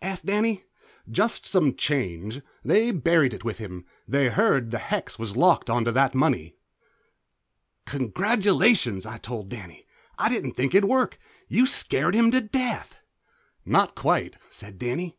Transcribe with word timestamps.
asked 0.00 0.24
Danny. 0.24 0.62
"Jest 1.10 1.44
some 1.44 1.74
change. 1.74 2.42
They 2.64 2.92
buried 2.92 3.34
it 3.34 3.42
with 3.44 3.58
him; 3.58 3.84
they 4.06 4.28
heard 4.28 4.70
the 4.70 4.78
hex 4.78 5.18
was 5.18 5.36
locked 5.36 5.68
onto 5.68 5.90
that 5.90 6.14
money." 6.14 6.54
"Congratulations," 7.86 9.04
I 9.04 9.18
told 9.18 9.48
Danny. 9.48 9.88
"I 10.16 10.28
didn't 10.28 10.52
think 10.54 10.76
it'd 10.76 10.88
work. 10.88 11.18
You 11.48 11.66
scared 11.66 12.14
him 12.14 12.30
to 12.30 12.40
death." 12.40 13.00
"Not 13.64 13.96
quite," 13.96 14.36
said 14.48 14.78
Danny. 14.78 15.16